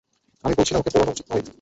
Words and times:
আমি 0.43 0.53
বলছি 0.57 0.71
না 0.73 0.79
ওকে 0.79 0.91
পোড়ানো 0.93 1.11
উচিত 1.13 1.25
নয়। 1.29 1.43